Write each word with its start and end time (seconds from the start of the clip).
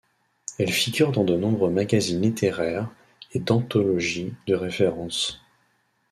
Elle 0.57 0.71
figure 0.71 1.11
dans 1.11 1.23
de 1.23 1.35
nombreux 1.37 1.69
magazines 1.69 2.23
littéraires 2.23 2.89
et 3.35 3.39
d'anthologies 3.39 4.33
de 4.47 4.55
référence. 4.55 5.39